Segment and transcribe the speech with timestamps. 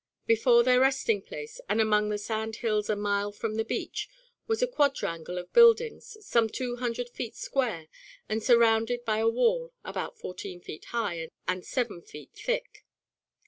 [0.25, 4.09] Before their resting place, and among the sand hills a mile from the beach,
[4.47, 7.87] was a quadrangle of buildings some two hundred feet square
[8.27, 12.83] and surrounded by a wall about fourteen feet high and seven feet thick.